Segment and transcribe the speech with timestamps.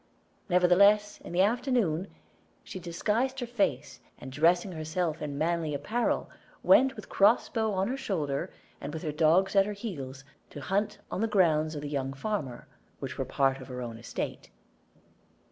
[0.49, 2.07] Nevertheless, in the afternoon,
[2.63, 6.27] she disguised her face, and dressing herself in manly apparel,
[6.63, 8.51] went with cross bow on her shoulder,
[8.81, 12.13] and with her dogs at her heels, to hunt on the grounds of the young
[12.13, 12.67] farmer,
[12.99, 14.49] which were part of her own estate.